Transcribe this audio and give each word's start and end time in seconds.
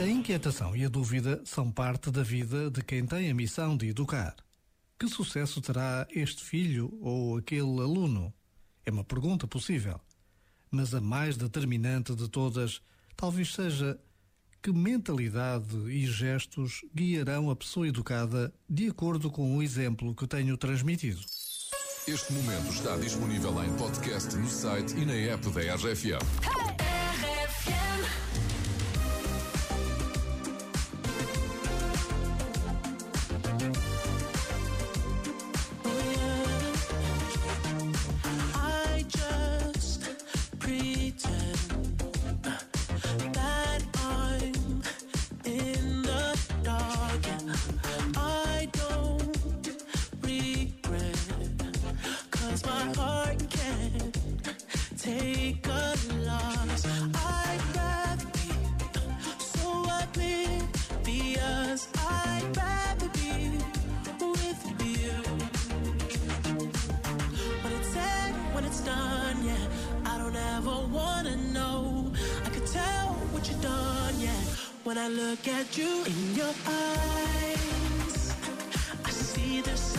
A 0.00 0.06
inquietação 0.06 0.76
e 0.76 0.84
a 0.84 0.88
dúvida 0.88 1.40
são 1.44 1.70
parte 1.70 2.10
da 2.10 2.22
vida 2.22 2.70
de 2.70 2.82
quem 2.82 3.06
tem 3.06 3.30
a 3.30 3.34
missão 3.34 3.76
de 3.76 3.88
educar. 3.88 4.34
Que 4.98 5.08
sucesso 5.08 5.60
terá 5.60 6.06
este 6.10 6.42
filho 6.42 6.96
ou 7.00 7.36
aquele 7.36 7.80
aluno? 7.80 8.32
É 8.84 8.90
uma 8.90 9.04
pergunta 9.04 9.46
possível. 9.46 10.00
Mas 10.70 10.94
a 10.94 11.00
mais 11.00 11.36
determinante 11.36 12.14
de 12.14 12.28
todas 12.28 12.82
talvez 13.16 13.54
seja 13.54 13.98
que 14.60 14.72
mentalidade 14.72 15.76
e 15.88 16.06
gestos 16.06 16.80
guiarão 16.94 17.50
a 17.50 17.56
pessoa 17.56 17.86
educada 17.88 18.52
de 18.68 18.88
acordo 18.88 19.30
com 19.30 19.56
o 19.56 19.62
exemplo 19.62 20.14
que 20.14 20.26
tenho 20.26 20.56
transmitido. 20.56 21.20
Este 22.06 22.32
momento 22.32 22.70
está 22.70 22.96
disponível 22.96 23.62
em 23.64 23.72
podcast 23.76 24.36
no 24.36 24.48
site 24.48 24.94
e 24.96 25.06
na 25.06 25.14
app 25.14 25.48
da 25.50 25.74
RFM. 25.74 26.63
When 74.94 75.02
I 75.02 75.08
look 75.08 75.48
at 75.48 75.76
you 75.76 76.04
in 76.04 76.34
your 76.36 76.54
eyes, 76.68 78.34
I 79.04 79.10
see 79.10 79.60
there's 79.60 79.93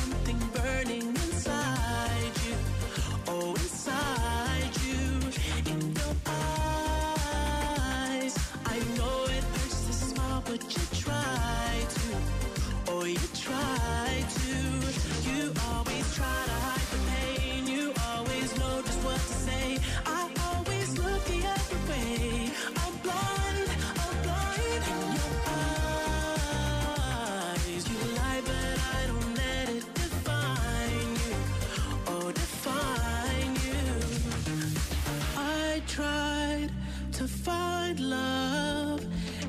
find 37.85 37.99
love 37.99 39.05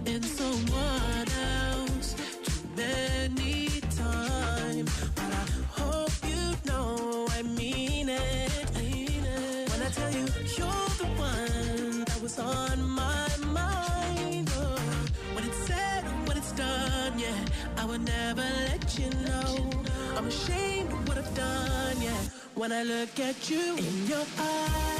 in 0.06 0.22
someone 0.22 1.28
else 1.64 2.14
too 2.44 2.60
many 2.76 3.68
times, 3.96 4.90
but 5.14 5.30
I 5.42 5.44
hope 5.80 6.12
you 6.30 6.44
know 6.66 7.26
I 7.38 7.42
mean 7.42 8.08
it. 8.08 8.52
When 9.70 9.80
I 9.86 9.90
tell 9.98 10.10
you 10.12 10.26
you're 10.58 10.90
the 11.02 11.10
one 11.16 12.04
that 12.04 12.20
was 12.22 12.38
on 12.38 12.78
my 12.82 13.28
mind, 13.60 14.50
oh, 14.56 14.78
when 15.34 15.44
it's 15.44 15.62
said, 15.68 16.02
when 16.26 16.36
it's 16.36 16.52
done, 16.52 17.18
yeah, 17.18 17.38
I 17.78 17.84
would 17.86 18.04
never 18.04 18.46
let 18.70 18.98
you 18.98 19.08
know. 19.26 19.70
I'm 20.16 20.26
ashamed 20.26 20.92
of 20.92 21.08
what 21.08 21.18
I've 21.18 21.34
done, 21.34 21.96
yeah. 22.02 22.20
When 22.54 22.70
I 22.72 22.82
look 22.82 23.18
at 23.18 23.48
you 23.50 23.76
in 23.76 24.06
your 24.06 24.26
eyes, 24.38 24.95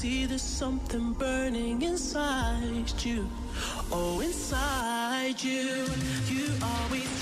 see 0.00 0.24
there's 0.24 0.40
something 0.40 1.12
burning 1.12 1.82
inside 1.82 2.90
you. 3.04 3.28
Oh, 3.92 4.20
inside 4.20 5.42
you. 5.42 5.84
You 6.26 6.48
always 6.62 7.19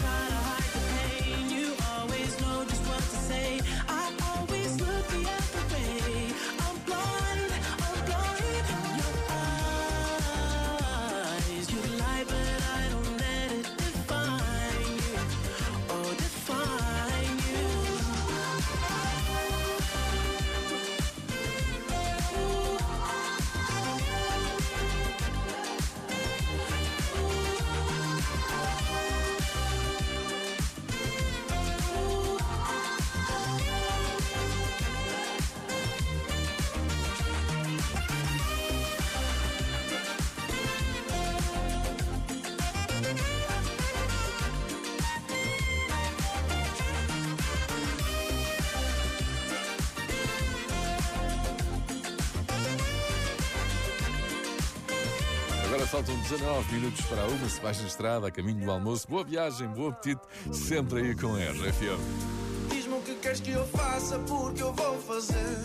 Agora 55.78 55.90
faltam 55.90 56.16
19 56.22 56.74
minutos 56.74 57.06
para 57.06 57.24
uma 57.28 57.48
se 57.48 57.60
baixa 57.60 57.86
estrada, 57.86 58.26
a 58.26 58.30
caminho 58.32 58.64
do 58.64 58.68
almoço. 58.68 59.06
Boa 59.06 59.22
viagem, 59.22 59.68
bom 59.68 59.90
apetite, 59.90 60.20
sempre 60.52 61.00
aí 61.00 61.14
com 61.14 61.36
a 61.36 61.38
RFM. 61.38 62.00
Diz-me 62.68 62.94
o 62.94 63.00
que 63.00 63.14
queres 63.14 63.38
que 63.38 63.52
eu 63.52 63.64
faça, 63.68 64.18
porque 64.18 64.60
eu 64.60 64.72
vou 64.72 64.98
fazer. 65.02 65.56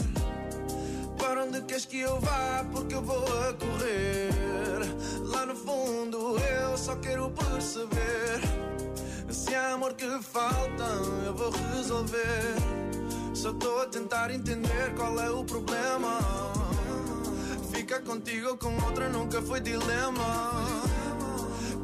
Para 1.17 1.45
onde 1.45 1.63
queres 1.63 1.85
que 1.87 2.01
eu 2.01 2.19
vá, 2.19 2.63
porque 2.71 2.93
eu 2.93 3.01
vou 3.01 3.25
a 3.25 3.53
correr. 3.53 4.29
Lá 5.23 5.47
no 5.47 5.55
fundo 5.55 6.37
eu 6.37 6.77
só 6.77 6.95
quero 6.97 7.31
perceber. 7.31 8.39
Se 9.31 9.55
há 9.55 9.73
amor 9.73 9.95
que 9.95 10.07
falta, 10.21 10.83
eu 11.25 11.33
vou 11.33 11.49
resolver. 11.75 12.53
Só 13.33 13.49
estou 13.49 13.81
a 13.81 13.87
tentar 13.87 14.29
entender 14.29 14.93
qual 14.95 15.19
é 15.19 15.31
o 15.31 15.43
problema. 15.43 16.62
Ficar 17.93 18.05
contigo 18.05 18.57
com 18.57 18.73
outra 18.85 19.07
nunca 19.07 19.39
foi 19.39 19.59
dilema. 19.59 20.23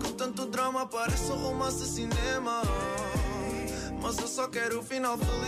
Com 0.02 0.12
tanto 0.14 0.48
drama 0.48 0.88
parece 0.88 1.32
um 1.32 1.36
romance 1.36 1.86
cinema. 1.86 2.64
Mas 4.02 4.18
eu 4.18 4.28
só 4.28 4.48
quero 4.48 4.80
o 4.80 4.84
final 4.84 5.20
feliz. 5.20 5.40